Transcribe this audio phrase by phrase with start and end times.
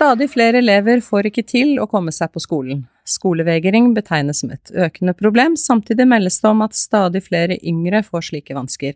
[0.00, 2.86] Stadig flere elever får ikke til å komme seg på skolen.
[3.04, 8.24] Skolevegring betegnes som et økende problem, samtidig meldes det om at stadig flere yngre får
[8.30, 8.94] slike vansker.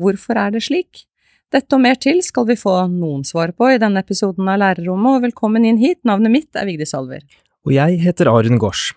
[0.00, 1.04] Hvorfor er det slik?
[1.52, 5.18] Dette og mer til skal vi få noen svar på i denne episoden av Lærerrommet,
[5.18, 7.22] og velkommen inn hit, navnet mitt er Vigdis Alver.
[7.68, 8.88] Og jeg heter Arun Gaars.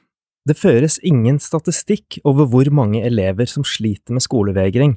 [0.50, 4.95] Det føres ingen statistikk over hvor mange elever som sliter med skolevegring,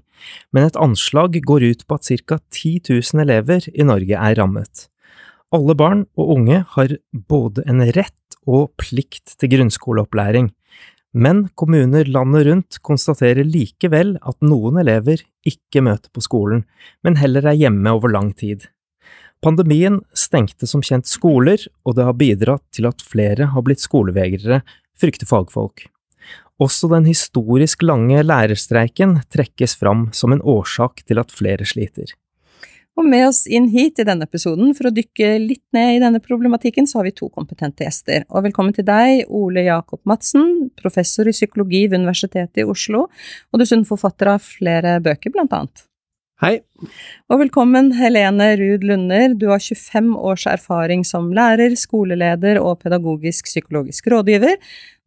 [0.56, 2.38] men et anslag går ut på at ca.
[2.48, 4.86] 10 000 elever i Norge er rammet.
[5.54, 10.48] Alle barn og unge har både en rett og plikt til grunnskoleopplæring,
[11.14, 16.64] men kommuner landet rundt konstaterer likevel at noen elever ikke møter på skolen,
[17.04, 18.64] men heller er hjemme over lang tid.
[19.44, 24.62] Pandemien stengte som kjent skoler, og det har bidratt til at flere har blitt skolevegrere,
[25.00, 25.86] frykter fagfolk.
[26.62, 32.14] Også den historisk lange lærerstreiken trekkes fram som en årsak til at flere sliter.
[32.94, 36.20] Og med oss inn hit i denne episoden for å dykke litt ned i denne
[36.22, 38.22] problematikken, så har vi to kompetente gjester.
[38.30, 43.08] Og velkommen til deg, Ole Jakob Madsen, professor i psykologi ved Universitetet i Oslo,
[43.50, 45.84] og dessuten forfatter av flere bøker, blant annet.
[46.44, 46.58] Hei.
[47.32, 53.48] Og velkommen Helene Ruud Lunder, du har 25 års erfaring som lærer, skoleleder og pedagogisk
[53.48, 54.58] psykologisk rådgiver.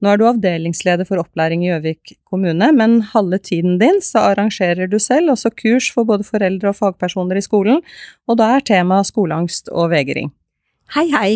[0.01, 4.89] Nå er du avdelingsleder for opplæring i Gjøvik kommune, men halve tiden din så arrangerer
[4.89, 7.85] du selv også kurs for både foreldre og fagpersoner i skolen,
[8.25, 10.33] og da er temaet skoleangst og vegring.
[10.97, 11.29] Hei, hei.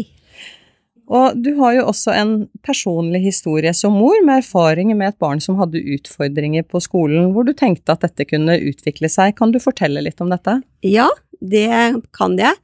[1.12, 5.42] Og du har jo også en personlig historie som mor, med erfaringer med et barn
[5.44, 9.36] som hadde utfordringer på skolen, hvor du tenkte at dette kunne utvikle seg.
[9.40, 10.62] Kan du fortelle litt om dette?
[10.86, 11.10] Ja,
[11.42, 11.68] det
[12.16, 12.56] kan jeg.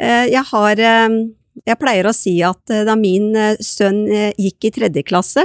[0.00, 1.20] Eh, jeg har eh,
[1.66, 4.06] Jeg pleier å si at eh, da min sønn
[4.38, 5.44] gikk i tredje klasse,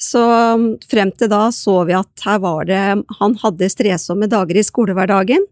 [0.00, 0.22] så
[0.58, 2.80] mm, frem til da så vi at her var det
[3.20, 5.46] Han hadde strevsomme dager i skolehverdagen.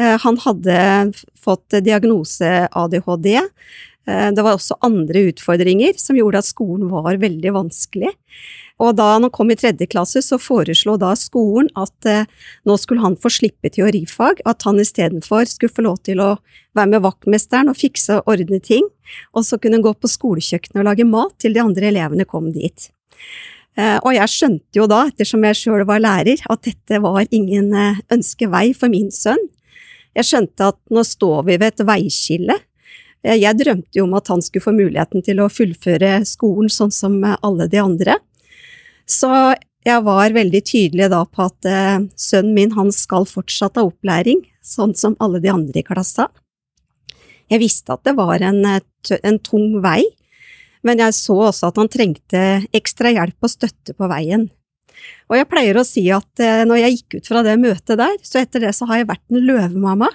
[0.00, 0.74] Han hadde
[1.38, 3.36] fått diagnose ADHD.
[4.08, 8.10] Eh, det var også andre utfordringer som gjorde at skolen var veldig vanskelig.
[8.82, 12.26] Og da han kom i tredje klasse, så foreslo da skolen at eh,
[12.66, 16.32] nå skulle han få slippe teorifag, at han istedenfor skulle få lov til å
[16.78, 18.88] være med vaktmesteren og fikse og ordne ting,
[19.36, 22.50] og så kunne han gå på skolekjøkkenet og lage mat til de andre elevene kom
[22.54, 22.90] dit.
[23.78, 27.70] Eh, og jeg skjønte jo da, ettersom jeg sjøl var lærer, at dette var ingen
[28.12, 29.50] ønskevei for min sønn.
[30.16, 32.58] Jeg skjønte at nå står vi ved et veiskille
[33.22, 37.20] jeg drømte jo om at han skulle få muligheten til å fullføre skolen sånn som
[37.22, 38.16] alle de andre.
[39.06, 39.30] Så
[39.82, 44.44] jeg var veldig tydelig da på at eh, sønnen min han skal fortsatt ha opplæring,
[44.62, 46.28] sånn som alle de andre i klassa.
[47.50, 50.04] Jeg visste at det var en, eh, en tung vei,
[50.86, 52.42] men jeg så også at han trengte
[52.74, 54.48] ekstra hjelp og støtte på veien.
[55.30, 58.16] Og jeg pleier å si at eh, når jeg gikk ut fra det møtet der,
[58.26, 60.10] så etter det så har jeg vært en løvemamma.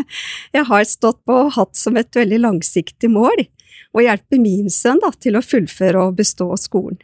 [0.56, 3.46] jeg har stått på og hatt som et veldig langsiktig mål
[3.96, 7.00] å hjelpe min sønn da, til å fullføre og bestå skolen.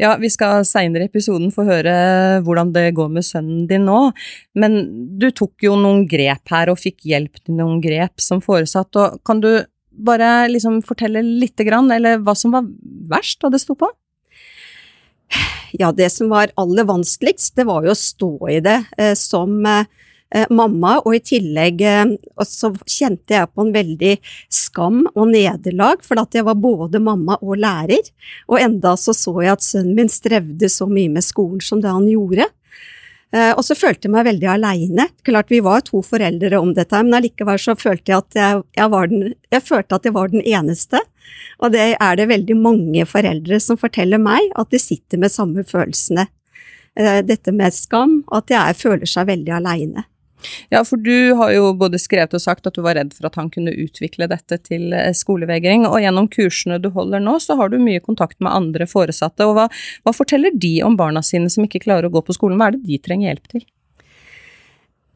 [0.00, 1.92] Ja, vi skal seinere i episoden få høre
[2.44, 3.98] hvordan det går med sønnen din nå,
[4.56, 4.78] men
[5.20, 9.20] du tok jo noen grep her og fikk hjelp til noen grep som foresatt, og
[9.28, 9.50] kan du
[9.92, 11.20] bare liksom fortelle
[11.66, 12.68] grann, eller hva som var
[13.10, 13.90] verst da det sto på?
[15.72, 19.60] Ja, det som var aller vanskeligst, det var jo å stå i det eh, som
[19.66, 22.14] eh, mamma, og i tillegg eh,
[22.46, 24.14] så kjente jeg på en veldig
[24.52, 28.12] skam og nederlag, for at jeg var både mamma og lærer,
[28.48, 31.92] og enda så så jeg at sønnen min strevde så mye med skolen som det
[31.92, 32.48] han gjorde.
[33.34, 35.08] Eh, og så følte jeg meg veldig aleine.
[35.26, 38.92] Klart vi var to foreldre om dette, men allikevel så følte jeg at jeg, jeg,
[39.12, 41.02] den, jeg følte at jeg var den eneste.
[41.60, 45.64] Og det er det veldig mange foreldre som forteller meg, at de sitter med samme
[45.66, 46.28] følelsene.
[46.98, 50.08] Eh, dette med skam, at jeg føler seg veldig aleine.
[50.70, 53.38] Ja, for du har jo både skrevet og sagt at du var redd for at
[53.40, 57.72] han kunne utvikle dette til eh, skolevegring, og gjennom kursene du holder nå, så har
[57.72, 59.46] du mye kontakt med andre foresatte.
[59.46, 59.66] og Hva,
[60.06, 62.78] hva forteller de om barna sine som ikke klarer å gå på skolen, hva er
[62.78, 63.66] det de trenger hjelp til?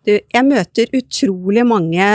[0.02, 2.06] Du, jeg møter utrolig mange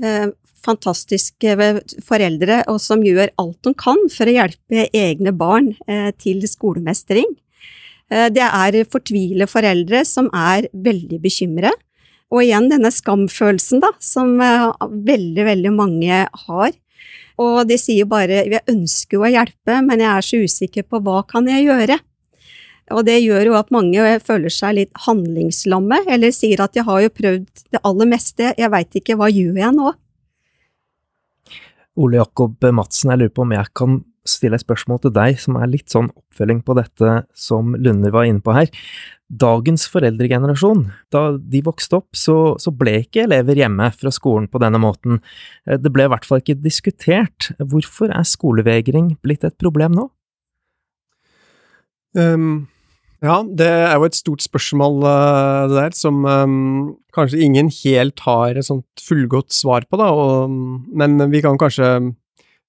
[0.00, 0.28] eh,
[0.64, 1.56] fantastiske
[2.04, 7.28] foreldre og som gjør alt de kan for å hjelpe egne barn eh, til skolemestring.
[8.08, 11.76] Eh, det er fortvile foreldre som er veldig bekymret.
[12.32, 14.70] Og igjen denne skamfølelsen, da, som eh,
[15.10, 16.72] veldig, veldig mange har.
[17.42, 21.02] Og de sier bare 'jeg ønsker jo å hjelpe, men jeg er så usikker på
[21.02, 22.00] hva kan jeg gjøre'.
[22.92, 27.00] Og det gjør jo at mange føler seg litt handlingslamme, eller sier at 'jeg har
[27.02, 29.94] jo prøvd det aller meste, jeg veit ikke, hva gjør jeg nå'?
[31.96, 35.58] Ole Jakob Madsen, jeg lurer på om jeg kan stiller et spørsmål til deg som
[35.60, 38.70] er litt sånn oppfølging på dette som Lunder var inne på her.
[39.28, 44.60] Dagens foreldregenerasjon, da de vokste opp, så, så, ble ikke elever hjemme fra skolen på
[44.62, 45.22] denne måten.
[45.68, 47.50] Eh, det ble i hvert fall ikke diskutert.
[47.58, 50.10] Hvorfor er skolevegring blitt et problem nå?
[52.14, 52.66] Um,
[53.24, 58.20] ja, det er jo et stort spørsmål, uh, det der, som um, kanskje ingen helt
[58.28, 60.52] har et sånt fullgodt svar på, da, og,
[60.94, 61.88] men vi kan kanskje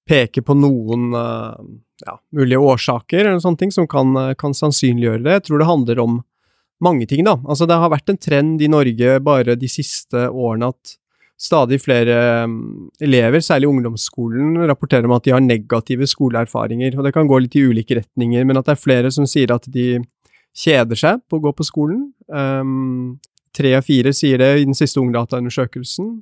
[0.09, 1.57] peke på noen uh,
[2.05, 5.39] ja, mulige årsaker eller sånne ting som kan, kan sannsynliggjøre det.
[5.39, 6.19] Jeg tror det handler om
[6.83, 7.37] mange ting, da.
[7.47, 10.95] Altså, det har vært en trend i Norge bare de siste årene at
[11.41, 16.95] stadig flere um, elever, særlig ungdomsskolen, rapporterer om at de har negative skoleerfaringer.
[16.97, 19.51] Og det kan gå litt i ulike retninger, men at det er flere som sier
[19.55, 19.99] at de
[20.55, 22.07] kjeder seg på å gå på skolen.
[22.31, 23.17] Um,
[23.55, 26.15] tre av fire sier det i den siste Ungdata-undersøkelsen.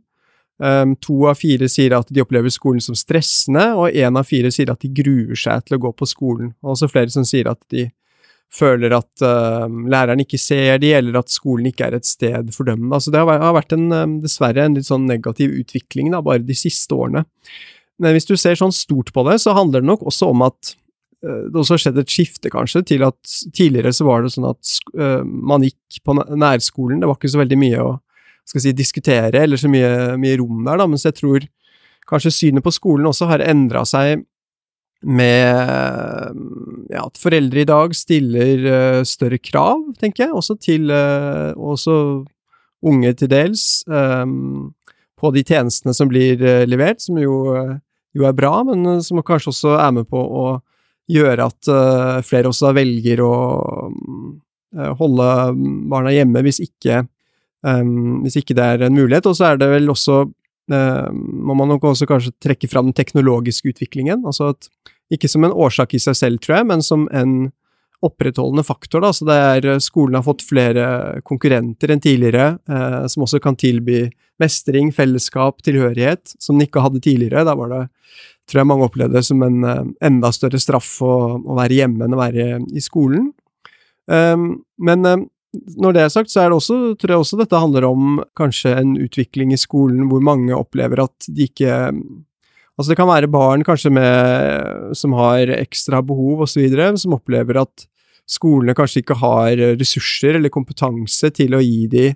[0.62, 4.52] Um, to av fire sier at de opplever skolen som stressende, og én av fire
[4.54, 6.54] sier at de gruer seg til å gå på skolen.
[6.62, 7.88] Og også flere som sier at de
[8.54, 12.70] føler at uh, læreren ikke ser de, eller at skolen ikke er et sted for
[12.70, 12.86] dem.
[12.94, 16.58] Altså, det har vært en, um, dessverre en litt sånn negativ utvikling da, bare de
[16.58, 17.26] siste årene.
[18.02, 20.76] Men hvis du ser sånn stort på det, så handler det nok også om at
[21.26, 24.52] uh, det også har skjedd et skifte, kanskje, til at tidligere så var det sånn
[24.54, 27.94] at uh, man gikk på nærskolen, det var ikke så veldig mye å
[28.48, 31.48] skal si, diskutere, eller så mye, mye rom der, da, mens jeg tror
[32.10, 34.26] kanskje synet på skolen også har endra seg
[35.04, 36.40] med
[36.92, 41.96] ja, at foreldre i dag stiller uh, større krav, tenker jeg, også til uh, også
[42.84, 44.72] unge til dels, um,
[45.20, 47.36] på de tjenestene som blir uh, levert, som jo,
[48.16, 50.48] jo, er bra, men som kanskje også er med på å
[51.12, 51.68] gjøre at
[52.24, 53.34] flere også velger å
[54.96, 55.26] holde
[55.92, 57.02] barna hjemme hvis ikke,
[57.64, 59.28] um, hvis ikke det er en mulighet.
[59.30, 60.26] Og så er det vel også
[60.72, 64.22] må man nok også kanskje trekke fram den teknologiske utviklingen.
[64.24, 64.70] altså at
[65.12, 67.52] ikke som en årsak i seg selv, tror jeg, men som en
[68.04, 69.04] opprettholdende faktor.
[69.04, 69.14] Da.
[69.16, 73.56] Så det er, eh, skolen har fått flere konkurrenter enn tidligere, uh, som også kan
[73.56, 74.12] tilby
[74.42, 77.46] mestring, fellesskap, tilhørighet, som den ikke hadde tidligere.
[77.48, 77.84] Da var det,
[78.50, 82.04] tror jeg mange opplevde det som en uh, enda større straff å, å, være hjemme
[82.04, 83.32] enn å være i skolen.
[84.12, 85.08] Um, men
[85.54, 88.74] når det er sagt, så er det også, tror jeg også dette handler om kanskje
[88.80, 91.74] en utvikling i skolen hvor mange opplever at de ikke
[92.74, 96.64] Altså det kan være barn kanskje med, som har ekstra behov osv.,
[96.98, 97.84] som opplever at
[98.26, 102.16] skolene kanskje ikke har ressurser eller kompetanse til å gi dem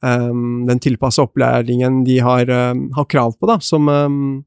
[0.00, 4.44] um, den tilpassa opplæringen de har, um, har, krav på, da, som um,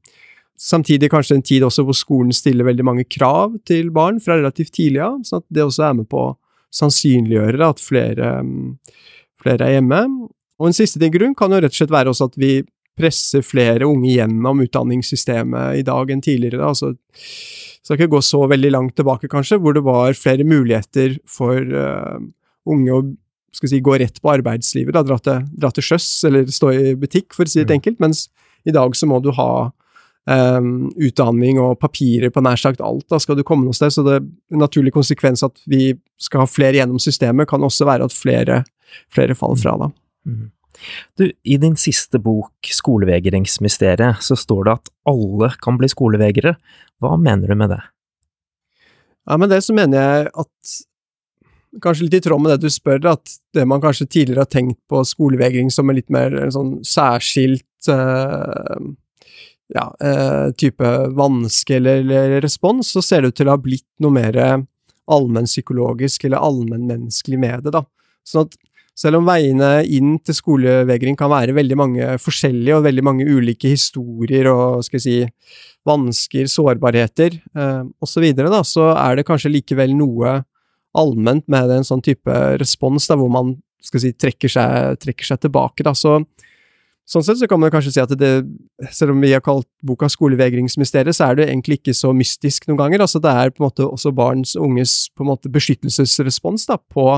[0.62, 4.70] Samtidig kanskje en tid også hvor skolen stiller veldig mange krav til barn fra relativt
[4.76, 6.34] tidlig av, sånn at det også er med på å
[6.72, 8.34] sannsynliggjøre at flere,
[9.42, 10.04] flere er hjemme.
[10.60, 12.54] Og en siste ting grunn kan jo rett og slett være også at vi
[12.98, 16.60] presser flere unge gjennom utdanningssystemet i dag enn tidligere.
[16.66, 16.92] Altså,
[17.82, 22.20] skal ikke gå så veldig langt tilbake, kanskje, hvor det var flere muligheter for uh,
[22.68, 23.02] unge å
[23.56, 27.32] si, gå rett på arbeidslivet, da, dra til, dra til sjøs eller stå i butikk,
[27.36, 27.78] for å si det mm.
[27.80, 28.26] enkelt, mens
[28.68, 29.50] i dag så må du ha
[30.30, 34.04] um, utdanning og papirer på nær sagt alt, da skal du komme noe sted, så
[34.06, 38.16] det en naturlig konsekvens at vi skal ha flere gjennom systemet, kan også være at
[38.16, 38.62] flere,
[39.12, 39.92] flere faller fra, da.
[40.28, 40.50] Mm.
[41.18, 46.56] Du, i din siste bok, Skolevegringsmysteriet, så står det at alle kan bli skolevegere.
[47.02, 47.82] Hva mener du med det?
[49.28, 50.80] Ja, med det så mener jeg at
[51.80, 54.76] Kanskje litt i tråd med det du spør, at det man kanskje tidligere har tenkt
[54.92, 58.76] på skolevegring som en litt mer en sånn særskilt uh,
[59.74, 63.88] ja, uh, type vanske eller, eller, respons, så ser det ut til å ha blitt
[64.02, 64.38] noe mer
[65.12, 67.82] allmennpsykologisk eller allmennmenneskelig med det, da.
[68.28, 68.54] Sånn at
[68.98, 73.72] selv om veiene inn til skolevegring kan være veldig mange forskjellige og veldig mange ulike
[73.72, 75.54] historier og skal jeg si,
[75.88, 80.42] vansker, sårbarheter eh, osv., så, så er det kanskje likevel noe
[80.98, 85.40] allment med en sånn type respons da, hvor man skal si, trekker, seg, trekker seg
[85.42, 85.86] tilbake.
[85.86, 85.94] Da.
[85.96, 86.20] Så,
[87.08, 88.32] sånn sett så kan man kanskje si at det,
[88.94, 92.78] selv om vi har kalt boka 'Skolevegringsmysteriet', så er det egentlig ikke så mystisk noen
[92.78, 93.02] ganger.
[93.04, 96.78] Altså, det er på en måte også barns og unges på en måte beskyttelsesrespons da,
[96.78, 97.08] på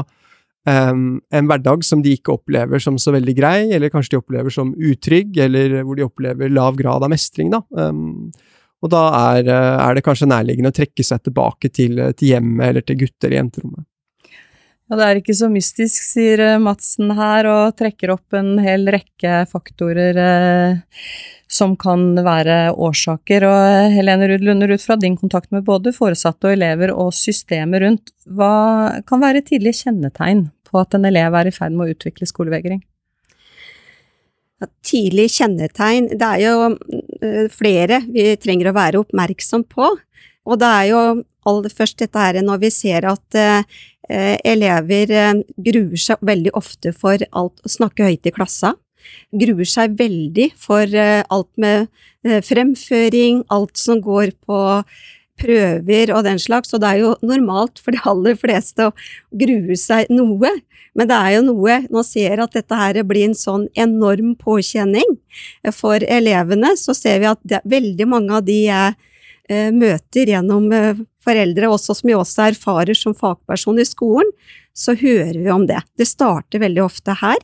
[0.68, 4.50] um, en hverdag som de ikke opplever som så veldig grei, eller kanskje de opplever
[4.50, 7.62] som utrygg, eller hvor de opplever lav grad av mestring, da.
[7.76, 8.32] Um,
[8.84, 12.66] og da er, eh, er, det kanskje nærliggende å trekke seg tilbake til, til hjemmet
[12.68, 13.83] eller til gutter i jenterommet.
[14.94, 18.86] Ja, det er ikke så mystisk, sier eh, Madsen her, og trekker opp en hel
[18.94, 21.00] rekke faktorer eh,
[21.50, 23.42] som kan være årsaker.
[23.48, 27.10] Og eh, Helene Ruud Lunder, ut fra din kontakt med både foresatte og elever og
[27.18, 31.88] systemet rundt, hva kan være tidlige kjennetegn på at en elev er i ferd med
[31.88, 32.84] å utvikle skolevegring?
[34.62, 39.90] Ja, tidlig kjennetegn Det er jo flere vi trenger å være oppmerksom på.
[40.44, 41.02] Og det er jo
[41.48, 46.92] aller først dette her når vi ser at eh, elever eh, gruer seg veldig ofte
[46.96, 48.74] for alt å snakke høyt i klassa.
[49.34, 51.88] Gruer seg veldig for eh, alt med
[52.26, 54.60] eh, fremføring, alt som går på
[55.40, 58.94] prøver og den slags, og det er jo normalt for de aller fleste å
[59.34, 60.52] grue seg noe.
[60.94, 65.16] Men det er jo noe Nå ser at dette her blir en sånn enorm påkjenning
[65.74, 66.76] for elevene.
[66.78, 69.10] Så ser vi at det, veldig mange av de jeg eh,
[69.74, 74.30] møter gjennom eh, foreldre, også som vi også erfarer som fagperson i skolen,
[74.74, 75.80] så hører vi om det.
[75.98, 77.38] Det starter veldig ofte her.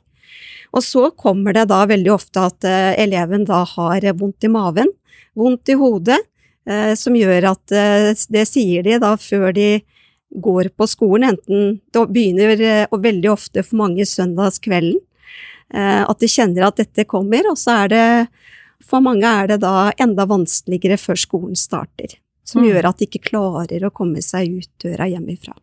[0.71, 4.91] Og så kommer det da veldig ofte at eh, eleven da har vondt i maven,
[5.39, 6.21] vondt i hodet,
[6.69, 9.71] eh, som gjør at eh, det sier de da før de
[10.31, 15.01] går på skolen, enten det begynner eh, og veldig ofte for mange søndagskvelden,
[15.75, 18.07] eh, at de kjenner at dette kommer, og så er det
[18.85, 22.69] for mange er det da enda vanskeligere før skolen starter, som Mm.
[22.73, 25.55] gjør at de ikke klarer å komme seg ut døra hjemmefra.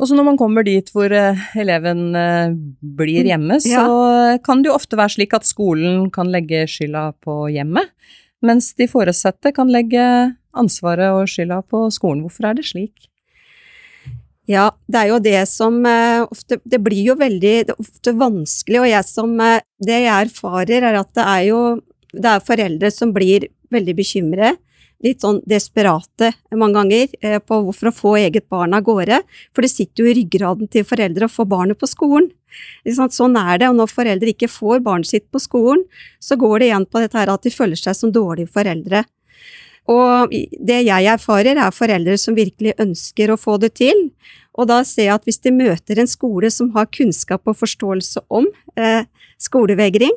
[0.00, 4.38] Og så når man kommer dit hvor eh, eleven eh, blir hjemme, så Ja.
[4.38, 7.90] kan det jo ofte være slik at skolen kan legge skylda på hjemmet,
[8.42, 12.22] mens de foresatte kan legge ansvaret og skylda på skolen.
[12.24, 13.08] Hvorfor er det slik?
[14.48, 18.14] Ja, det er jo det som eh, ofte Det blir jo veldig det er ofte
[18.18, 21.60] vanskelig, og jeg som Det jeg erfarer, er at det er jo
[22.12, 24.58] Det er foreldre som blir veldig bekymret,
[25.00, 29.22] litt sånn desperate mange ganger, eh, på for å få eget barn av gårde.
[29.54, 32.30] For det sitter jo i ryggraden til foreldre å få barnet på skolen.
[32.84, 35.84] Sånn er det, og når foreldre ikke får barnet sitt på skolen,
[36.20, 39.04] så går det igjen på dette her at de føler seg som dårlige foreldre.
[39.88, 44.10] Og det jeg erfarer, er foreldre som virkelig ønsker å få det til.
[44.58, 48.26] Og da ser jeg at hvis de møter en skole som har kunnskap og forståelse
[48.28, 49.06] om eh,
[49.40, 50.12] skolevegring,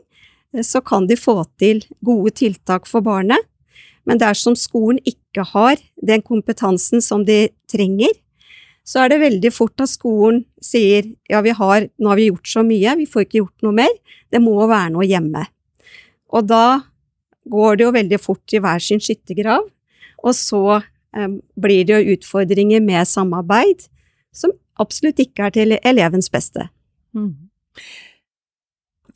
[0.61, 3.41] så kan de få til gode tiltak for barnet.
[4.05, 8.11] Men dersom skolen ikke har den kompetansen som de trenger,
[8.83, 12.49] så er det veldig fort at skolen sier ja, vi har, nå har vi gjort
[12.51, 13.93] så mye, vi får ikke gjort noe mer,
[14.31, 15.45] det må være noe hjemme.
[16.35, 16.83] Og da
[17.49, 19.63] går det jo veldig fort i hver sin skyttergrav,
[20.23, 23.87] og så eh, blir det jo utfordringer med samarbeid
[24.35, 26.67] som absolutt ikke er til elevens beste.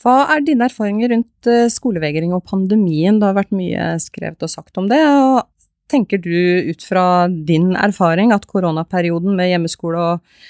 [0.03, 3.17] Hva er dine erfaringer rundt eh, skolevegring og pandemien?
[3.17, 5.01] Det har vært mye skrevet og sagt om det.
[5.01, 5.47] og
[5.91, 10.41] Tenker du ut fra din erfaring at koronaperioden med hjemmeskole og,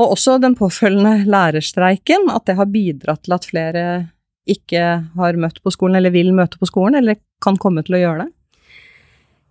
[0.00, 3.84] og også den påfølgende lærerstreiken, at det har bidratt til at flere
[4.50, 4.82] ikke
[5.14, 8.24] har møtt på skolen, eller vil møte på skolen, eller kan komme til å gjøre
[8.24, 8.32] det?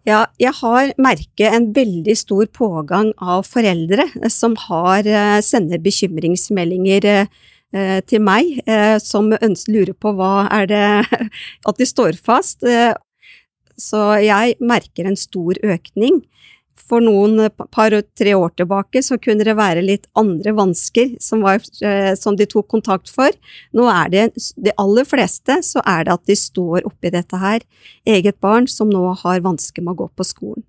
[0.08, 7.06] Ja, jeg har merket en veldig stor pågang av foreldre som har, eh, sender bekymringsmeldinger
[7.06, 7.32] eh,
[8.10, 10.86] til meg, eh, som lurer på hva er det
[11.70, 12.64] At de står fast.
[12.64, 12.94] Eh,
[13.80, 16.18] Så jeg merker en stor økning.
[16.90, 22.16] For noen par-tre år tilbake så kunne det være litt andre vansker som, var, eh,
[22.18, 23.30] som de tok kontakt for.
[23.78, 24.26] Nå er det
[24.58, 27.62] de aller fleste så er det at de står oppi dette her,
[28.10, 30.66] eget barn som nå har vansker med å gå på skolen.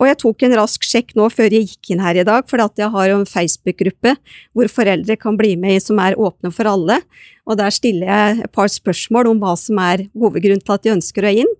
[0.00, 2.62] Og jeg tok en rask sjekk nå før jeg gikk inn her i dag, for
[2.62, 4.16] jeg har jo en Facebook-gruppe
[4.56, 7.00] hvor foreldre kan bli med som er åpne for alle.
[7.44, 10.94] Og der stiller jeg et par spørsmål om hva som er hovedgrunnen til at de
[10.94, 11.52] ønsker å inn.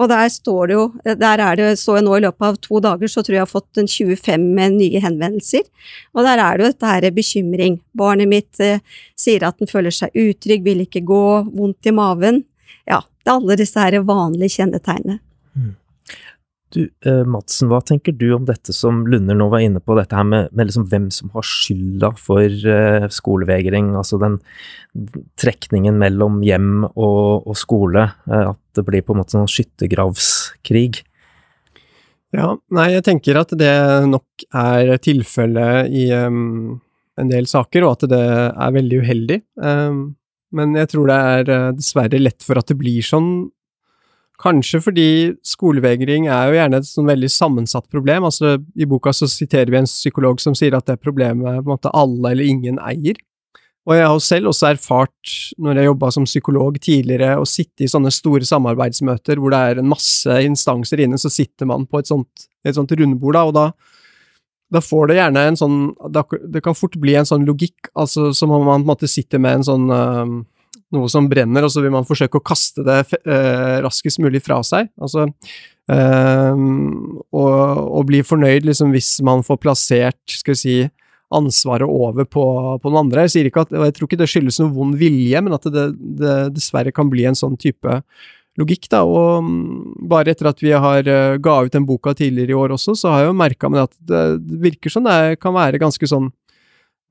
[0.00, 2.80] Og der står det jo, der er det, så jeg nå i løpet av to
[2.84, 4.46] dager, så tror jeg jeg har fått en 25
[4.76, 5.66] nye henvendelser.
[6.12, 7.80] Og der er det jo dette her bekymring.
[7.96, 8.84] Barnet mitt eh,
[9.18, 12.42] sier at den føler seg utrygg, vil ikke gå, vondt i maven.
[12.88, 15.20] Ja, det er alle disse her vanlige kjennetegnene.
[16.72, 20.16] Du, eh, Madsen, hva tenker du om dette som Lunder nå var inne på, dette
[20.16, 24.38] her med, med liksom hvem som har skylda for eh, skolevegring, altså den
[25.40, 31.02] trekningen mellom hjem og, og skole, eh, at det blir på en måte sånn skyttergravskrig?
[32.32, 33.72] Ja, nei, jeg tenker at det
[34.08, 36.78] nok er tilfellet i um,
[37.20, 39.38] en del saker, og at det er veldig uheldig.
[39.60, 40.14] Um,
[40.56, 43.50] men jeg tror det er uh, dessverre lett for at det blir sånn,
[44.40, 45.08] kanskje fordi
[45.46, 48.26] skolevegring er jo gjerne et sånn veldig sammensatt problem.
[48.28, 51.74] Altså, I boka så siterer vi en psykolog som sier at det problemet på en
[51.74, 53.20] måte alle eller ingen eier.
[53.82, 57.90] Og jeg har selv også erfart, når jeg jobba som psykolog tidligere, å sitte i
[57.90, 62.10] sånne store samarbeidsmøter hvor det er en masse instanser inne, så sitter man på et
[62.10, 63.64] sånt, et sånt rundbord, da, og da,
[64.70, 65.80] da får det gjerne en sånn
[66.14, 69.42] Det kan fort bli en sånn logikk, altså som om man på en måte sitter
[69.42, 69.90] med en sånn
[70.94, 74.60] noe som brenner, og så vil man forsøke å kaste det eh, raskest mulig fra
[74.66, 74.90] seg.
[75.02, 76.64] Altså eh,
[77.32, 80.76] og, og bli fornøyd liksom hvis man får plassert, skal si,
[81.32, 82.44] ansvaret over på,
[82.82, 83.26] på noen andre.
[83.26, 85.66] Jeg sier ikke at, og jeg tror ikke det skyldes noen vond vilje, men at
[85.72, 85.88] det,
[86.20, 88.00] det dessverre kan bli en sånn type
[88.60, 89.02] logikk, da.
[89.08, 92.76] Og mm, bare etter at vi har uh, ga ut den boka tidligere i år
[92.76, 94.22] også, så har jeg jo merka meg at det,
[94.62, 96.30] virker som det kan være ganske sånn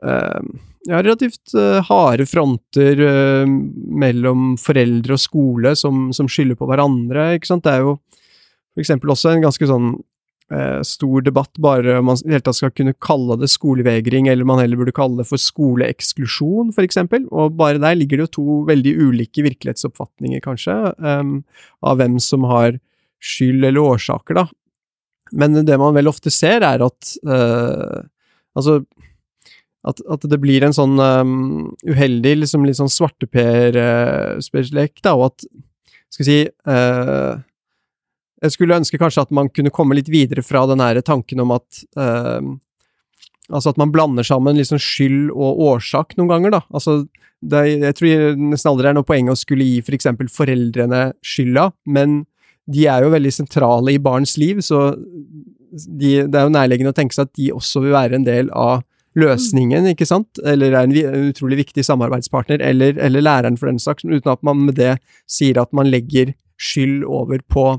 [0.02, 2.98] ja, relativt uh, harde fronter
[3.46, 7.68] mellom foreldre og skole som, som skylder på hverandre, ikke sant.
[7.68, 8.00] Det er jo
[8.72, 9.90] for eksempel også en ganske sånn
[10.54, 14.48] eh, stor debatt bare om man i hele tatt skal kunne kalle det skolevegring, eller
[14.48, 17.28] man heller burde kalle det for skoleeksklusjon, for eksempel.
[17.32, 21.42] Og bare der ligger det jo to veldig ulike virkelighetsoppfatninger, kanskje, um,
[21.84, 22.80] av hvem som har
[23.22, 24.48] skyld eller årsaker, da.
[25.32, 28.08] Men det man vel ofte ser, er at uh,
[28.52, 28.82] Altså
[29.88, 35.24] at, at, det blir en sånn um, uheldig, liksom litt sånn svarteper-spesialek, uh, da, og
[35.32, 35.40] at
[36.12, 37.34] Skal vi si uh,
[38.42, 41.52] jeg skulle ønske kanskje at man kunne komme litt videre fra den her tanken om
[41.56, 42.42] at uh,
[43.52, 46.62] Altså at man blander sammen liksom skyld og årsak noen ganger, da.
[46.72, 47.06] Altså,
[47.42, 51.12] det, jeg tror nesten aldri det er noe poeng å skulle gi for eksempel foreldrene
[51.26, 52.26] skylda, men
[52.72, 56.96] de er jo veldig sentrale i barns liv, så de, det er jo nærliggende å
[56.96, 58.86] tenke seg at de også vil være en del av
[59.20, 64.06] løsningen, ikke sant, eller er en, utrolig viktig samarbeidspartner, eller, eller læreren for den saks,
[64.08, 64.96] uten at man med det
[65.30, 67.74] sier at man legger skyld over på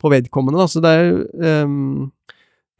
[0.00, 0.60] på vedkommende.
[0.60, 0.68] Da.
[0.68, 1.24] Så der,
[1.64, 2.10] um,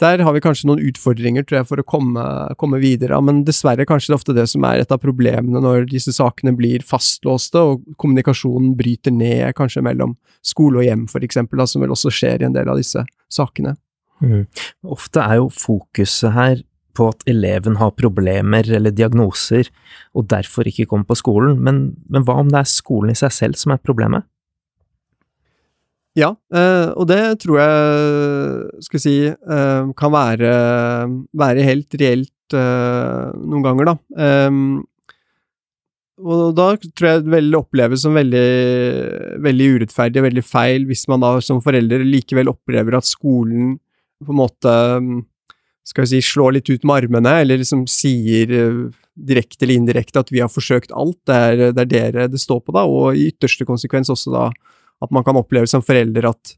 [0.00, 2.24] der har vi kanskje noen utfordringer, tror jeg, for å komme,
[2.60, 3.18] komme videre.
[3.24, 6.54] Men dessverre kanskje det er ofte det som er et av problemene når disse sakene
[6.56, 11.96] blir fastlåste, og kommunikasjonen bryter ned, kanskje mellom skole og hjem, for eksempel, som vel
[11.96, 13.76] også skjer i en del av disse sakene.
[14.24, 14.46] Mm.
[14.96, 16.60] Ofte er jo fokuset her
[16.96, 19.68] på at eleven har problemer eller diagnoser,
[20.16, 23.34] og derfor ikke kommer på skolen, men, men hva om det er skolen i seg
[23.34, 24.26] selv som er problemet?
[26.16, 30.52] Ja, eh, og det tror jeg skal si eh, kan være,
[31.36, 33.96] være helt reelt eh, noen ganger, da.
[36.16, 38.46] Og da tror jeg det oppleves som veldig,
[39.44, 43.74] veldig urettferdig og veldig feil hvis man da som forelder likevel opplever at skolen
[44.24, 44.72] på en måte
[45.86, 48.50] skal vi si, slår litt ut med armene, eller liksom sier
[49.16, 52.60] direkte eller indirekte at vi har forsøkt alt, det er, det er dere det står
[52.66, 54.46] på, da, og i ytterste konsekvens også da
[55.04, 56.52] at man kan oppleve som forelder at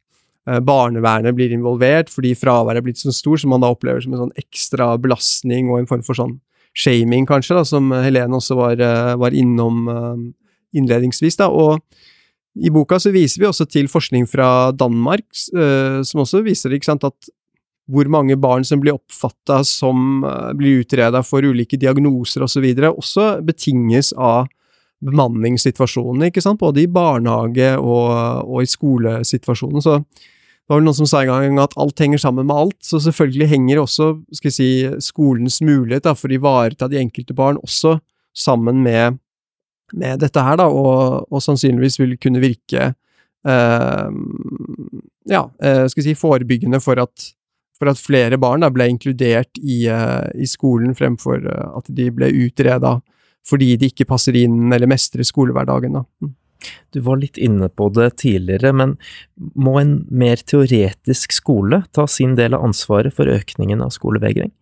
[0.48, 4.14] eh, barnevernet blir involvert fordi fraværet er blitt så stor, som man da opplever som
[4.14, 6.38] en sånn ekstra belastning og en form for sånn
[6.78, 10.22] shaming, kanskje, da, som Helene også var, eh, var innom eh,
[10.78, 11.38] innledningsvis.
[11.40, 11.48] Da.
[11.50, 11.80] Og
[12.58, 17.28] i boka så viser vi også til forskning fra Danmark, som også viser sant, at
[17.88, 20.20] hvor mange barn som blir oppfatta som
[20.58, 24.50] blir utreda for ulike diagnoser osv., og også betinges av
[25.04, 28.10] bemanningssituasjonen, ikke sant, både i barnehage og,
[28.44, 29.84] og i skolesituasjonen.
[29.84, 30.00] Så
[30.68, 33.00] det var vel noen som sa en gang at alt henger sammen med alt, så
[33.00, 34.68] selvfølgelig henger også skal si,
[35.04, 37.94] skolens mulighet da, for å ivareta de enkelte barn også
[38.36, 39.16] sammen med,
[39.96, 42.90] med dette her, da, og, og, sannsynligvis vil kunne virke
[43.48, 44.10] eh,
[45.32, 47.30] ja, eh, skal si, forebyggende for at,
[47.78, 52.10] for at flere barn da, ble inkludert i, eh, i skolen fremfor eh, at de
[52.14, 52.98] ble utreda
[53.48, 55.94] fordi de ikke passer inn eller mestrer skolehverdagen.
[55.96, 56.04] Da.
[56.20, 56.34] Mm.
[56.92, 58.96] Du var litt inne på det tidligere, men
[59.54, 64.52] må en mer teoretisk skole ta sin del av ansvaret for økningen av skolevegring?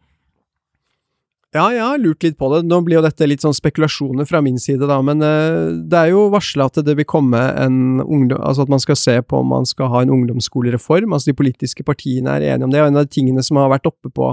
[1.54, 2.64] Ja, jeg har lurt litt på det.
[2.66, 6.11] Nå blir jo dette litt sånn spekulasjoner fra min side, da, men uh, det er
[6.11, 8.40] jo varsla at det vil komme en ungdom...
[8.42, 11.14] Altså at man skal se på om man skal ha en ungdomsskolereform.
[11.14, 13.70] Altså de politiske partiene er enige om det, og en av de tingene som har
[13.72, 14.32] vært oppe på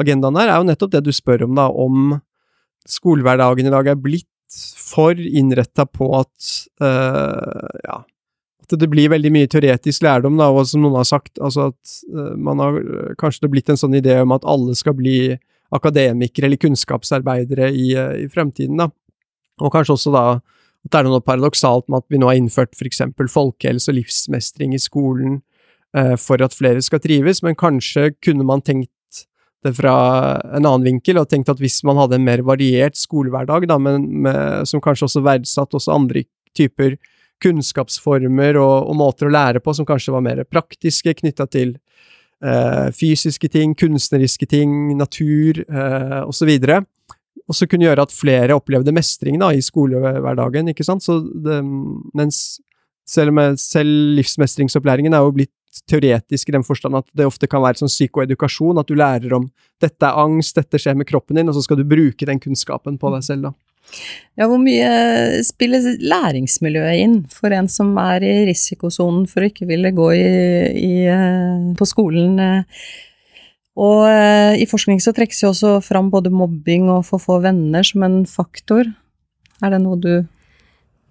[0.00, 2.16] agendaen her, er jo nettopp det du spør om, da, om
[2.88, 4.26] skolehverdagen i dag er blitt
[4.80, 8.00] for innretta på at uh, ja,
[8.70, 12.32] det blir veldig mye teoretisk lærdom, da, og som noen har sagt, altså at uh,
[12.40, 12.80] man har
[13.20, 15.36] kanskje det blitt en sånn idé om at alle skal bli
[15.76, 18.90] akademikere eller kunnskapsarbeidere i, uh, i fremtiden, da.
[19.60, 22.72] Og kanskje også da at det er noe paradoksalt med at vi nå har innført
[22.86, 25.42] eksempel folkehelse og livsmestring i skolen
[26.22, 28.88] for at flere skal trives, men kanskje kunne man tenkt
[29.64, 29.94] det fra
[30.56, 34.06] en annen vinkel, og tenkt at hvis man hadde en mer variert skolehverdag, da, men
[34.24, 36.24] med, som kanskje også verdsatt også andre
[36.56, 36.96] typer
[37.44, 41.80] kunnskapsformer og, og, måter å lære på som kanskje var mer praktiske, knytta til eh,
[42.96, 46.50] fysiske ting, kunstneriske ting, natur eh, osv.
[47.50, 51.04] Og så kunne gjøre at flere opplevde mestring da, i skolehverdagen, ikke sant.
[51.04, 51.60] Så det,
[52.16, 52.60] mens
[53.08, 55.54] selv, med, selv livsmestringsopplæringen er jo blitt
[55.90, 59.46] teoretisk i den forstand at det ofte kan være sånn psykoedukasjon, at du lærer om
[59.82, 62.98] dette er angst, dette skjer med kroppen din, og så skal du bruke den kunnskapen
[63.00, 63.52] på deg selv, da.
[64.38, 69.68] Ja, hvor mye spiller læringsmiljøet inn for en som er i risikosonen for å ikke
[69.68, 70.26] ville gå i,
[70.80, 72.38] i, eh, på skolen?
[73.80, 77.86] Og eh, i forskning så trekkes jo også fram både mobbing og for få venner
[77.86, 78.88] som en faktor.
[79.60, 80.12] Er det noe du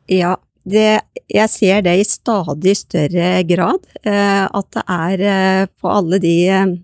[0.09, 0.35] Ja,
[0.69, 3.85] det, jeg ser det i stadig større grad.
[4.03, 6.75] Eh, at det er eh, på alle de eh,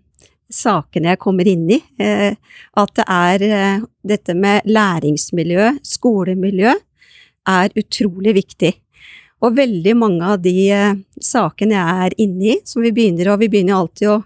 [0.51, 2.35] sakene jeg kommer inn i, eh,
[2.77, 6.73] at det er eh, dette med læringsmiljø, skolemiljø,
[7.45, 8.73] er utrolig viktig.
[9.43, 13.41] Og veldig mange av de eh, sakene jeg er inne i, som vi begynner, og
[13.41, 14.21] vi begynner alltid å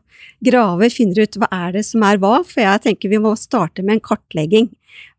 [0.46, 3.84] grave, finner ut hva er det som er hva, for jeg tenker vi må starte
[3.86, 4.70] med en kartlegging.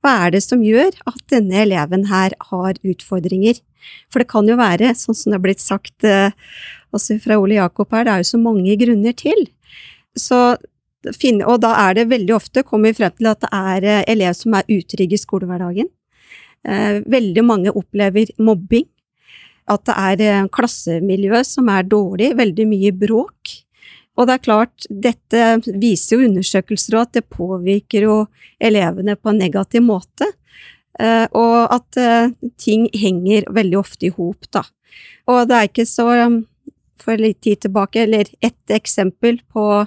[0.04, 3.60] Hva er det som gjør at denne eleven her har utfordringer?
[4.12, 6.04] For det kan jo være, sånn som det er blitt sagt
[6.92, 9.46] også fra Ole Jakob her, det er jo så mange grunner til.
[10.18, 10.58] Så,
[11.46, 14.36] og da er det veldig ofte, kommer vi frem til at det er eh, elever
[14.36, 15.88] som er utrygge i skolehverdagen.
[16.68, 18.86] Eh, veldig mange opplever mobbing.
[19.70, 23.52] At det er klassemiljø som er dårlig, veldig mye bråk.
[24.18, 25.44] Og det er klart, dette
[25.80, 28.16] viser jo undersøkelser at det påvirker jo
[28.60, 30.26] elevene på en negativ måte.
[31.00, 34.64] Eh, og at eh, ting henger veldig ofte i hop, da.
[35.30, 36.08] Og det er ikke så
[37.00, 39.86] For litt tid tilbake, eller ett eksempel på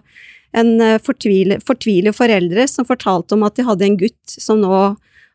[0.58, 4.74] en eh, fortvile, fortvile foreldre som fortalte om at de hadde en gutt som nå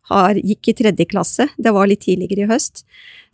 [0.08, 2.84] har, gikk i tredje klasse, det var litt tidligere i høst,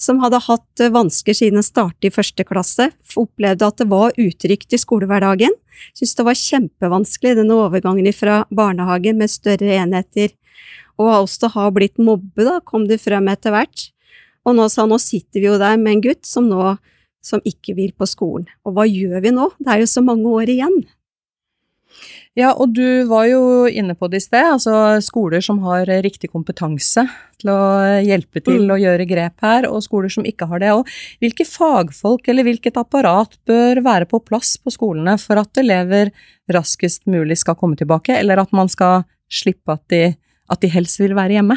[0.00, 2.88] som hadde hatt vansker siden han startet i første klasse,
[3.20, 5.54] opplevde at det var utrygt i skolehverdagen,
[5.94, 10.34] syntes det var kjempevanskelig denne overgangen fra barnehage med større enheter
[11.00, 13.88] og også har blitt mobbe, da, kom det frem etter hvert.
[14.44, 16.76] Og nå sa nå sitter vi jo der med en gutt som nå
[17.24, 18.46] som ikke vil på skolen.
[18.68, 19.48] Og hva gjør vi nå?
[19.58, 20.82] Det er jo så mange år igjen.
[22.34, 26.32] Ja, og du var jo inne på det i sted, altså skoler som har riktig
[26.32, 27.04] kompetanse
[27.38, 27.58] til å
[28.02, 28.72] hjelpe til mm.
[28.74, 30.72] å gjøre grep her, og skoler som ikke har det.
[30.74, 30.90] Og
[31.22, 36.10] hvilke fagfolk eller hvilket apparat bør være på plass på skolene for at elever
[36.50, 40.02] raskest mulig skal komme tilbake, eller at man skal slippe at de
[40.52, 41.56] at de helst vil være hjemme?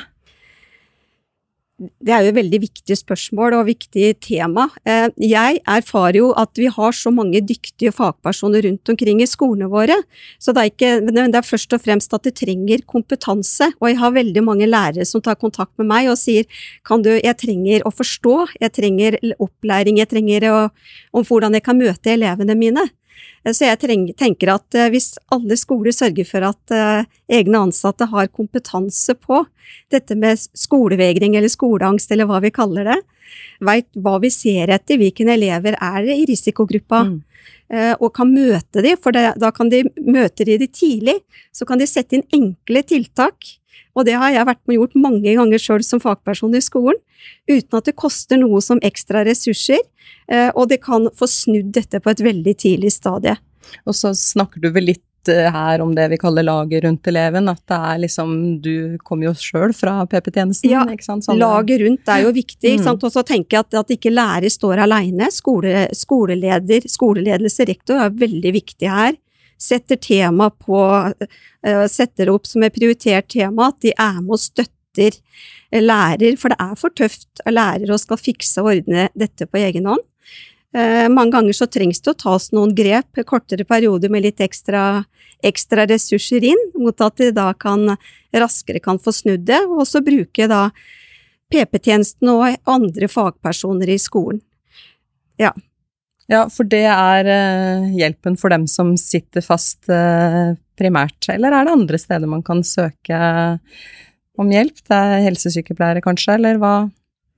[1.78, 4.63] Det er jo et veldig viktig spørsmål og viktig tema.
[4.82, 9.70] Eh, jeg erfarer jo at vi har så mange dyktige fagpersoner rundt omkring i skolene
[9.70, 10.00] våre,
[10.42, 13.70] så det er, ikke, det er først og fremst at de trenger kompetanse.
[13.78, 16.50] Og jeg har veldig mange lærere som tar kontakt med meg og sier
[16.88, 20.58] kan du, jeg trenger å forstå, jeg trenger opplæring, jeg trenger å,
[21.13, 22.90] om hvordan jeg kan møte elevene mine.
[23.43, 27.03] Eh, så jeg tenker at eh, hvis alle skoler sørger for at eh,
[27.39, 29.43] egne ansatte har kompetanse på
[29.91, 32.97] dette med skolevegring eller skoleangst eller hva vi kaller det,
[33.63, 37.17] veit hva vi ser etter, hvilke elever er i risikogruppa, mm.
[37.99, 41.17] og kan møte dem, for da kan de møte de tidlig,
[41.51, 43.49] så kan de sette inn enkle tiltak.
[43.98, 47.00] Og det har jeg vært med og gjort mange ganger sjøl som fagperson i skolen,
[47.50, 49.82] uten at det koster noe som ekstra ressurser,
[50.28, 53.38] Eh, og det kan få snudd dette på et veldig tidlig stadie.
[53.88, 57.48] Og så snakker du vel litt eh, her om det vi kaller laget rundt eleven,
[57.52, 61.28] at det er liksom Du kommer jo sjøl fra PP-tjenesten, ja, ikke sant?
[61.28, 63.04] Sånn, laget rundt er jo viktig, ikke sant.
[63.04, 63.08] Mm.
[63.08, 65.32] Og så tenker jeg at, at ikke lærer står aleine.
[65.34, 69.16] Skole, skoleleder, skoleledelse, rektor, er veldig viktig her.
[69.58, 74.43] Setter tema på uh, Setter opp som et prioritert tema, at de er med og
[74.43, 75.17] støtter
[75.74, 79.60] lærer, for det er for tøft av lærer å skal fikse og ordne dette på
[79.62, 80.06] egen hånd.
[80.78, 85.06] Eh, mange ganger så trengs det å tas noen grep, kortere perioder med litt ekstra,
[85.46, 87.96] ekstra ressurser inn, mot at de da kan
[88.36, 90.67] raskere kan få snudd det, og også bruke da
[91.54, 94.41] PP-tjenesten og andre fagpersoner i skolen.
[95.39, 95.54] Ja.
[96.28, 101.68] Ja, for det er uh, hjelpen for dem som sitter fast uh, primært, eller er
[101.68, 103.20] det andre steder man kan søke
[104.38, 104.84] om hjelp?
[104.84, 106.76] Det er helsesykepleiere, kanskje, eller hva?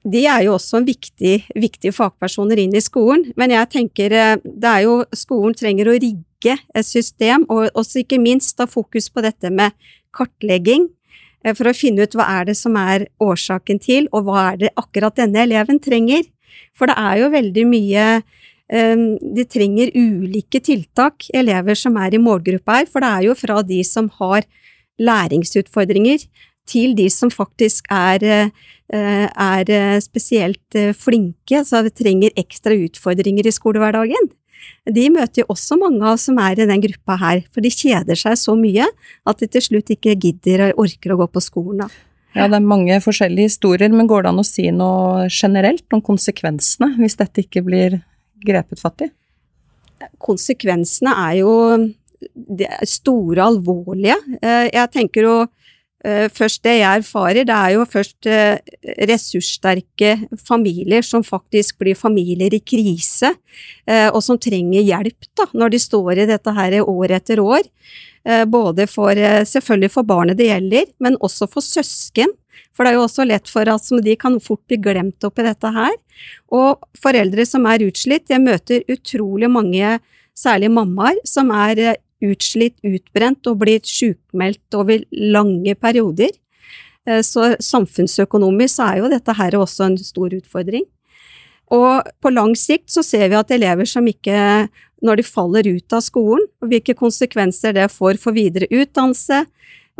[0.08, 4.69] de er jo også viktige, viktige fagpersoner inn i skolen, men jeg tenker eh, det
[4.69, 9.23] er jo skolen trenger å rigge et system, og også ikke minst ta fokus på
[9.25, 9.75] dette med
[10.15, 10.88] kartlegging,
[11.43, 14.62] eh, for å finne ut hva er det som er årsaken til, og hva er
[14.63, 16.23] det akkurat denne eleven trenger.
[16.75, 18.38] For det er jo veldig mye eh,
[18.69, 23.63] De trenger ulike tiltak, elever som er i målgruppa her, for det er jo fra
[23.65, 24.45] de som har
[25.01, 26.27] læringsutfordringer,
[26.69, 28.51] til de som faktisk er
[28.89, 34.32] Eh, er eh, spesielt eh, flinke, så vi trenger ekstra utfordringer i skolehverdagen.
[34.89, 37.69] De møter jo også mange av oss som er i den gruppa her, for de
[37.69, 38.88] kjeder seg så mye
[39.29, 41.84] at de til slutt ikke gidder og orker å gå på skolen.
[41.86, 41.89] Da.
[42.34, 46.01] Ja, det er mange forskjellige historier, men går det an å si noe generelt om
[46.01, 47.99] konsekvensene hvis dette ikke blir
[48.45, 49.10] grepet fatt i?
[50.21, 51.54] Konsekvensene er jo
[52.88, 54.15] store, alvorlige.
[54.41, 55.36] Jeg tenker jo
[56.06, 58.62] Eh, først det jeg erfarer, det er jo først eh,
[59.10, 63.34] ressurssterke familier som faktisk blir familier i krise,
[63.84, 67.67] eh, og som trenger hjelp da, når de står i dette her år etter år.
[68.52, 69.15] Både for,
[69.47, 72.30] selvfølgelig for barnet det gjelder, men også for søsken
[72.75, 75.71] For det er jo også lett for at de kan fort bli glemt oppi dette
[75.75, 75.95] her.
[76.55, 79.97] Og foreldre som er utslitt, jeg møter utrolig mange,
[80.37, 86.31] særlig mammaer, som er eh, utslitt, utbrent og blitt sjukmeldt over lange perioder.
[87.07, 90.87] Eh, så samfunnsøkonomisk er jo dette her også en stor utfordring.
[91.69, 94.67] Og på lang sikt så ser vi at elever som ikke,
[95.05, 99.43] når de faller ut av skolen, hvilke konsekvenser det får for videre utdannelse,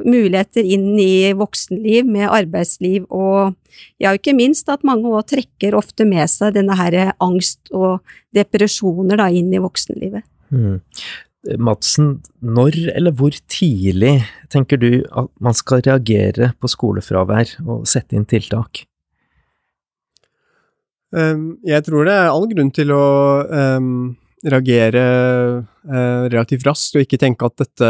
[0.06, 3.56] muligheter inn i voksenliv med arbeidsliv og
[4.02, 8.04] ja, ikke minst at mange òg trekker ofte med seg denne her angst og
[8.36, 10.26] depresjoner da inn i voksenlivet.
[10.50, 10.80] Mm.
[11.62, 14.18] Madsen, når eller hvor tidlig
[14.52, 18.84] tenker du at man skal reagere på skolefravær og sette inn tiltak?
[21.10, 23.06] Um, jeg tror det er all grunn til å
[23.50, 23.94] um,
[24.48, 25.04] reagere
[25.84, 27.90] eh, relativt raskt, og ikke tenke at dette,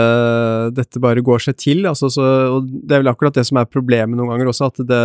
[0.73, 1.83] dette bare går seg til.
[1.89, 2.25] Altså, så,
[2.65, 5.03] det er vel akkurat det som er problemet noen ganger også, at det,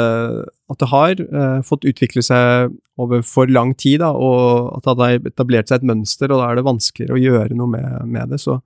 [0.72, 5.08] at det har eh, fått utvikle seg over for lang tid, da, og at det
[5.10, 8.32] har etablert seg et mønster, og da er det vanskeligere å gjøre noe med, med
[8.32, 8.40] det.
[8.40, 8.60] Så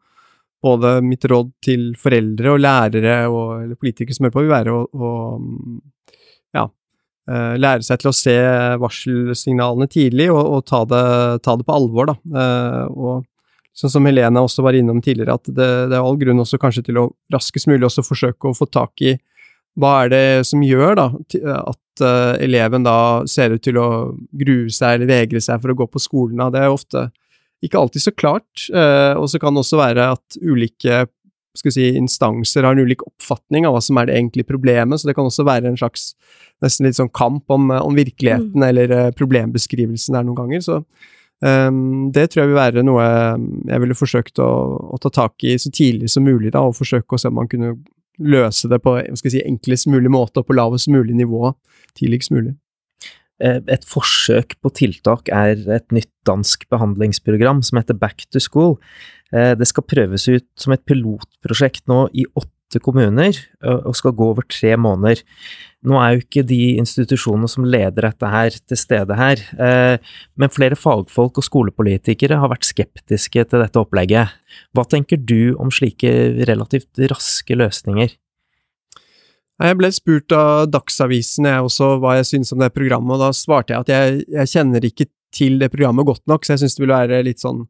[0.62, 4.85] både mitt råd til foreldre og lærere og politikere som hører på, vil være å,
[4.87, 5.11] å
[7.29, 8.37] lære seg til å se
[8.81, 11.03] varselsignalene tidlig og, og ta, det,
[11.45, 12.17] ta, det, på alvor, da.
[12.33, 13.27] Uh, og
[13.79, 16.88] sånn som Helene også var innom tidligere, at det, det, er all grunn også kanskje
[16.88, 19.19] til å raskest mulig også forsøke å få tak i
[19.79, 22.99] hva er det som gjør da at uh, eleven da
[23.31, 23.88] ser ut til å
[24.41, 26.43] grue seg eller vegre seg for å gå på skolen?
[26.51, 27.09] Det er ofte
[27.62, 28.69] ikke alltid så klart,
[29.19, 31.01] og så kan det også være at ulike
[31.59, 35.09] skal si, instanser har en ulik oppfatning av hva som er det egentlige problemet, så
[35.09, 36.12] det kan også være en slags
[36.64, 38.66] nesten litt sånn kamp om, om virkeligheten mm.
[38.71, 40.64] eller uh, problembeskrivelsen der noen ganger.
[40.64, 40.81] Så
[41.44, 44.51] um, det tror jeg vil være noe jeg ville forsøkt å,
[44.90, 47.51] å, ta tak i så tidlig som mulig, da, og forsøke å se om man
[47.51, 47.77] kunne
[48.18, 51.53] løse det på si, enklest mulig måte og på lavest mulig nivå
[51.99, 52.57] tidligst mulig.
[53.38, 58.79] Eh, et forsøk på tiltak er et nytt dansk behandlingsprogram som heter Back to School.
[59.33, 63.33] Eh, det skal prøves ut som et pilotprosjekt nå i åtte kommuner,
[63.64, 65.22] og skal gå over tre måneder.
[65.88, 69.96] Nå er jo ikke de institusjonene som leder dette her, til stede her, eh,
[70.37, 74.35] men flere fagfolk og skolepolitikere har vært skeptiske til dette opplegget.
[74.77, 76.11] Hva tenker du om slike
[76.51, 78.12] relativt raske løsninger?
[79.59, 83.33] Jeg ble spurt av Dagsavisen jeg også hva jeg syntes om det programmet, og da
[83.35, 86.79] svarte jeg at jeg, jeg kjenner ikke til det programmet godt nok, så jeg syns
[86.79, 87.64] det ville være litt sånn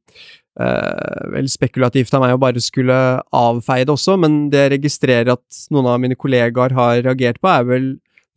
[0.61, 2.99] eh, vel spekulativt av meg å bare skulle
[3.35, 7.51] avfeie det også, men det jeg registrerer at noen av mine kollegaer har reagert på,
[7.51, 7.89] er vel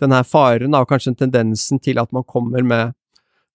[0.01, 2.95] den her faren, og kanskje tendensen til at man kommer med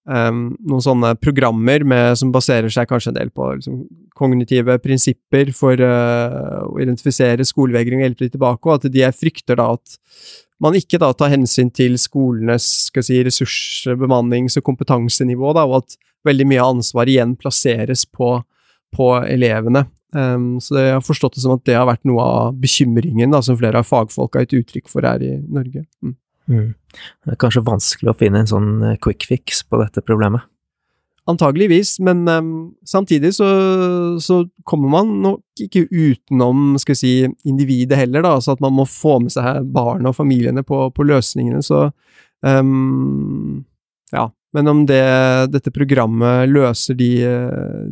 [0.06, 3.84] um, noen sånne programmer med, som baserer seg kanskje en del på liksom,
[4.16, 9.60] kognitive prinsipper for uh, å identifisere skolevegring og hjelpe de tilbake, og at de frykter
[9.60, 9.98] da at
[10.62, 15.98] man ikke da tar hensyn til skolenes skal si, ressurs-, og kompetansenivå, da, og at
[16.26, 18.38] veldig mye ansvar igjen plasseres på
[18.96, 19.84] på elevene.
[20.16, 23.42] Um, så jeg har forstått det som at det har vært noe av bekymringen da,
[23.44, 25.84] som flere av fagfolka har gitt uttrykk for her i Norge.
[26.04, 26.14] Mm.
[26.50, 26.74] Mm.
[27.26, 30.46] Det er kanskje vanskelig å finne en sånn eh, quick fix på dette problemet?
[31.26, 32.50] Antageligvis, men um,
[32.86, 33.46] samtidig så,
[34.22, 37.10] så, kommer man nok ikke utenom skal si,
[37.42, 41.06] individet heller, da, altså at man må få med seg barna og familiene på, på
[41.08, 41.64] løsningene.
[41.66, 41.88] Så
[42.46, 43.64] um,
[44.14, 45.02] ja, men om det,
[45.50, 47.10] dette programmet løser de,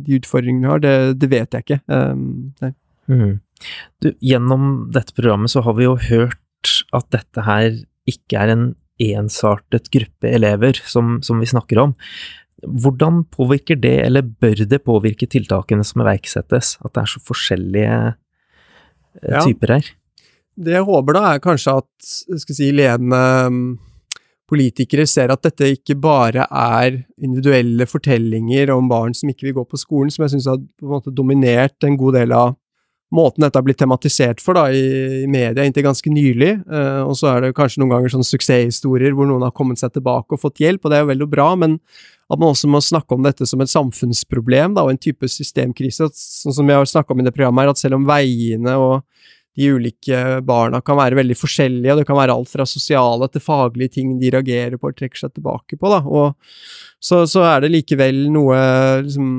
[0.05, 1.81] de utfordringene vi har, det, det, vet jeg ikke.
[1.91, 2.71] Um,
[3.11, 3.35] mm.
[3.99, 8.65] du, gjennom dette programmet så har vi jo hørt at dette her ikke er en
[9.01, 11.95] ensartet gruppe elever som, som vi snakker om.
[12.65, 17.97] Hvordan påvirker det, eller bør det påvirke tiltakene som iverksettes, at det er så forskjellige
[19.21, 19.41] ja.
[19.43, 19.91] typer her?
[20.55, 22.07] Det jeg håper da, er kanskje at
[22.55, 23.19] si, ledende
[24.49, 29.65] politikere ser at dette ikke bare er individuelle fortellinger om barn som ikke vil gå
[29.71, 32.53] på skolen, som jeg syns har dominert en god del av
[33.13, 36.55] måten dette har blitt tematisert for da, i, i media inntil ganske nylig.
[36.65, 39.93] Uh, og så er det kanskje noen ganger sånne suksesshistorier hvor noen har kommet seg
[39.95, 41.79] tilbake og fått hjelp, og det er jo veldig bra, men
[42.25, 46.09] at man også må snakke om dette som et samfunnsproblem da, og en type systemkrise.
[46.09, 49.03] Sånn som vi har snakka om i det programmet, her, at selv om veiene og
[49.55, 53.43] de ulike barna kan være veldig forskjellige, og det kan være alt fra sosiale til
[53.43, 55.91] faglige ting de reagerer på og trekker seg tilbake på.
[55.93, 56.01] Da.
[56.03, 56.33] Og
[56.99, 58.57] så, så er det likevel noe
[59.05, 59.29] liksom,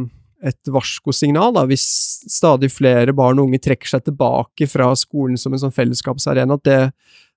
[0.44, 1.86] et varskosignal da, hvis
[2.28, 6.58] stadig flere barn og unge trekker seg tilbake fra skolen som en sånn fellesskapsarena.
[6.58, 6.80] at det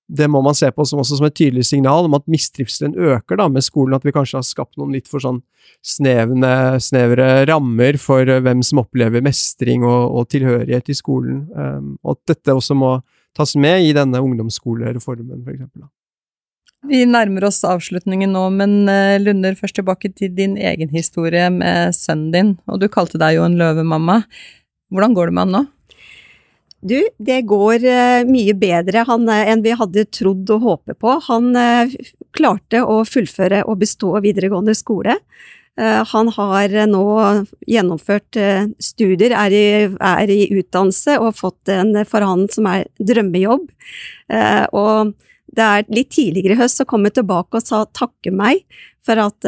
[0.09, 3.45] det må man se på som, som et tydelig signal om at mistrivselen øker da,
[3.51, 5.43] med skolen, at vi kanskje har skapt noen litt for sånn
[5.85, 11.93] snevne, snevre rammer for uh, hvem som opplever mestring og, og tilhørighet i skolen, um,
[12.01, 12.95] og at dette også må
[13.37, 15.45] tas med i denne ungdomsskolereformen.
[15.45, 15.91] Da.
[16.87, 21.91] Vi nærmer oss avslutningen nå, men eh, Lunder, først tilbake til din egen historie med
[21.97, 22.53] sønnen din.
[22.71, 24.21] Og du kalte deg jo en løvemamma.
[24.93, 25.63] Hvordan går det med han nå?
[26.79, 31.17] Du, det går uh, mye bedre han, uh, enn vi hadde trodd og håpet på.
[31.27, 31.51] Han
[32.31, 35.19] klarte å fullføre og bestå videregående skole.
[35.79, 37.03] han har nå
[37.71, 38.35] gjennomført
[38.83, 43.69] studier, er i, er i, utdannelse og fått en for han som er drømmejobb.
[44.75, 45.13] og
[45.59, 48.63] det er litt tidligere i høst så kom jeg tilbake og sa takke meg
[49.05, 49.45] for at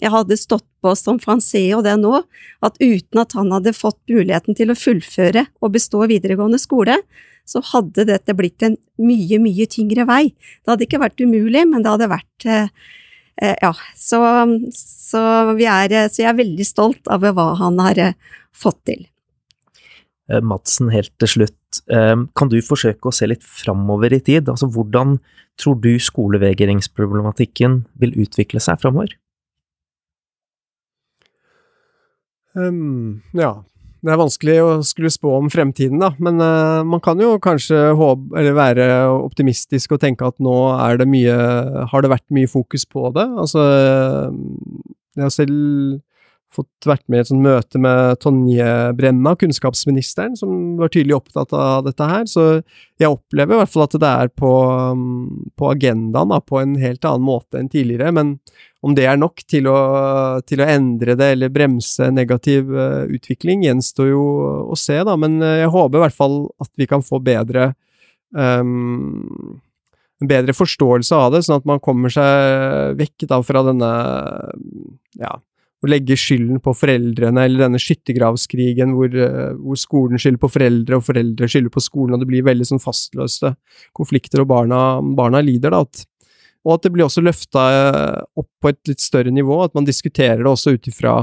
[0.00, 1.42] jeg hadde stått på som han
[1.84, 2.22] det nå,
[2.64, 6.96] at uten at han hadde fått muligheten til å fullføre og bestå videregående skole,
[7.44, 10.30] så hadde dette blitt en mye, mye tyngre vei.
[10.62, 12.68] Det hadde ikke vært umulig, men det hadde vært eh,
[13.40, 14.20] eh Ja, så,
[14.76, 15.22] så,
[15.56, 18.18] er, så, jeg er veldig stolt av hva han har eh,
[18.52, 19.06] fått til.
[20.30, 24.48] Eh, Madsen, helt til slutt, kan du forsøke å se litt framover i tid?
[24.50, 25.18] Altså, hvordan
[25.60, 29.14] tror du skolevegringsproblematikken vil utvikle seg framover?
[32.58, 33.60] Um, ja.
[34.00, 37.90] Det er vanskelig å skulle spå om fremtiden, da, men uh, man kan jo kanskje
[37.98, 41.34] håpe, eller være optimistisk og tenke at nå er det mye
[41.92, 43.26] Har det vært mye fokus på det?
[43.42, 43.60] Altså
[45.18, 46.00] Jeg har selv
[46.54, 48.66] fått vært med i et sånt møte med Tonje
[48.98, 52.26] Brenna, kunnskapsministeren, som var tydelig opptatt av dette her.
[52.30, 52.46] Så
[53.00, 54.50] jeg opplever i hvert fall at det er på,
[55.58, 58.10] på agendaen da, på en helt annen måte enn tidligere.
[58.16, 58.34] Men
[58.82, 59.78] om det er nok til å,
[60.46, 64.24] til å endre det eller bremse negativ uh, utvikling, gjenstår jo
[64.66, 65.14] å se, da.
[65.20, 67.72] Men uh, jeg håper i hvert fall at vi kan få bedre
[68.34, 69.60] um,
[70.20, 73.92] en bedre forståelse av det, sånn at man kommer seg vekk da fra denne
[75.20, 75.38] ja,
[75.80, 81.00] å legge skylden på foreldrene, eller denne skyttergravskrigen hvor, uh, hvor, skolen skylder på foreldre,
[81.00, 83.54] og foreldre skylder på skolen, og det blir veldig sånn fastløste
[83.96, 84.80] konflikter, og barna,
[85.16, 85.84] barna lider, da.
[85.86, 86.06] At
[86.66, 89.86] og at det blir også løfta eh, opp på et litt større nivå, at man
[89.88, 91.14] diskuterer det også ut ifra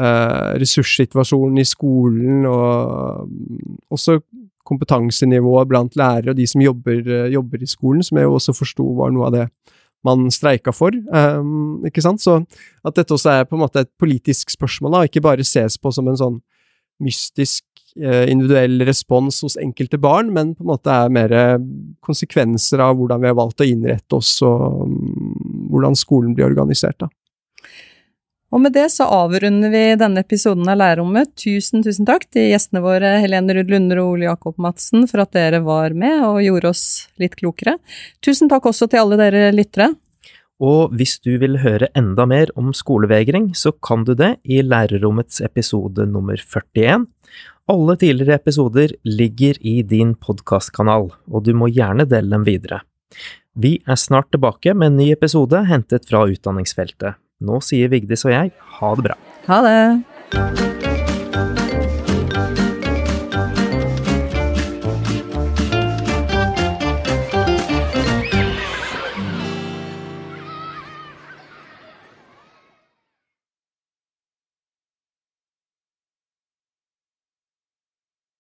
[0.00, 4.20] eh, ressurssituasjonen i skolen, og også
[4.70, 8.56] kompetansenivået blant lærere og de som jobber, eh, jobber i skolen, som jeg jo også
[8.56, 9.46] forsto var noe av det
[10.06, 10.94] man streika for.
[11.12, 12.22] Um, ikke sant?
[12.22, 12.38] Så
[12.86, 15.92] at dette også er på en måte et politisk spørsmål, da, ikke bare ses på
[15.92, 16.38] som en sånn
[17.00, 17.64] mystisk
[17.98, 21.32] Eh, individuell respons hos enkelte barn, men på en måte er mer
[22.06, 25.32] konsekvenser av hvordan vi har valgt å innrette oss, og mm,
[25.72, 27.00] hvordan skolen blir organisert.
[27.02, 27.10] da.
[28.50, 31.30] Og med det så avrunder vi denne episoden av Lærerrommet.
[31.38, 35.30] Tusen, tusen takk til gjestene våre Helene Ruud Lunder og Ole Jakob Madsen for at
[35.36, 36.84] dere var med og gjorde oss
[37.22, 37.76] litt klokere.
[38.24, 39.92] Tusen takk også til alle dere lyttere.
[40.60, 45.40] Og hvis du vil høre enda mer om skolevegring, så kan du det i Lærerrommets
[45.46, 47.06] episode nummer 41.
[47.70, 52.82] Alle tidligere episoder ligger i din podkastkanal, og du må gjerne dele dem videre.
[53.54, 57.16] Vi er snart tilbake med en ny episode hentet fra utdanningsfeltet.
[57.40, 59.18] Nå sier Vigdis og jeg ha det bra.
[59.48, 60.79] Ha det!